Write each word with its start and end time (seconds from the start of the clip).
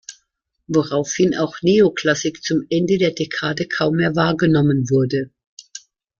Woraufhin 0.65 1.35
auch 1.35 1.61
Neoklassik 1.61 2.41
zum 2.41 2.65
Ende 2.71 2.97
der 2.97 3.11
Dekade 3.11 3.67
kaum 3.67 3.97
mehr 3.97 4.15
wahrgenommen 4.15 4.89
wurde. 4.89 5.29